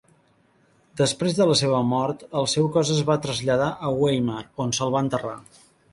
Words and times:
Després 1.01 1.35
de 1.41 1.45
la 1.49 1.57
seva 1.59 1.83
mort, 1.91 2.23
el 2.41 2.49
seu 2.55 2.69
cos 2.77 2.93
es 2.95 3.03
va 3.11 3.19
traslladar 3.27 3.69
a 3.69 3.93
Weimar, 4.01 4.43
on 4.67 4.75
se'l 4.79 4.95
va 4.97 5.07
enterrar. 5.09 5.37